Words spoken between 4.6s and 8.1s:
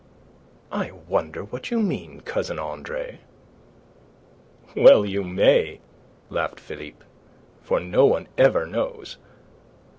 "Well you may," laughed Philippe. "For no